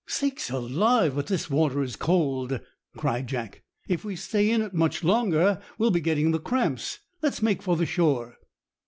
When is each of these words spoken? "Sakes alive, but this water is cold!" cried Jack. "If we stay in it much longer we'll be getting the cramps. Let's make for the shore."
"Sakes 0.07 0.49
alive, 0.49 1.13
but 1.13 1.27
this 1.27 1.47
water 1.47 1.83
is 1.83 1.95
cold!" 1.95 2.59
cried 2.97 3.27
Jack. 3.27 3.61
"If 3.87 4.03
we 4.03 4.15
stay 4.15 4.49
in 4.49 4.63
it 4.63 4.73
much 4.73 5.03
longer 5.03 5.61
we'll 5.77 5.91
be 5.91 6.01
getting 6.01 6.31
the 6.31 6.39
cramps. 6.39 6.97
Let's 7.21 7.43
make 7.43 7.61
for 7.61 7.75
the 7.77 7.85
shore." 7.85 8.37